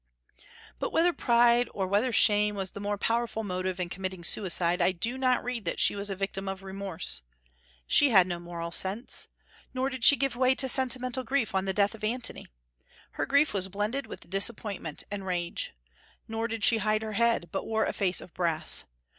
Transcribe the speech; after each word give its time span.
But 0.79 0.91
whether 0.91 1.13
pride 1.13 1.69
or 1.75 1.85
whether 1.85 2.11
shame 2.11 2.55
was 2.55 2.71
the 2.71 2.79
more 2.79 2.97
powerful 2.97 3.43
motive 3.43 3.79
in 3.79 3.87
committing 3.87 4.23
suicide, 4.23 4.81
I 4.81 4.91
do 4.93 5.15
not 5.15 5.43
read 5.43 5.63
that 5.65 5.79
she 5.79 5.95
was 5.95 6.09
a 6.09 6.15
victim 6.15 6.47
of 6.49 6.63
remorse. 6.63 7.21
She 7.85 8.09
had 8.09 8.25
no 8.25 8.39
moral 8.39 8.71
sense. 8.71 9.27
Nor 9.75 9.91
did 9.91 10.03
she 10.03 10.15
give 10.15 10.35
way 10.35 10.55
to 10.55 10.67
sentimental 10.67 11.23
grief 11.23 11.53
on 11.53 11.65
the 11.65 11.71
death 11.71 11.93
of 11.93 12.03
Antony. 12.03 12.47
Her 13.11 13.27
grief 13.27 13.53
was 13.53 13.69
blended 13.69 14.07
with 14.07 14.27
disappointment 14.27 15.03
and 15.11 15.23
rage. 15.23 15.71
Nor 16.27 16.47
did 16.47 16.63
she 16.63 16.79
hide 16.79 17.03
her 17.03 17.13
head, 17.13 17.49
but 17.51 17.67
wore 17.67 17.85
a 17.85 17.93
face 17.93 18.21
of 18.21 18.33
brass. 18.33 18.85